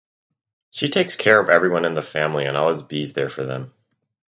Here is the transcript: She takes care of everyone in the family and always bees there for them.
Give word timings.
She 0.71 0.89
takes 0.89 1.15
care 1.15 1.39
of 1.39 1.47
everyone 1.51 1.85
in 1.85 1.93
the 1.93 2.01
family 2.01 2.47
and 2.47 2.57
always 2.57 2.81
bees 2.81 3.13
there 3.13 3.29
for 3.29 3.43
them. 3.43 3.71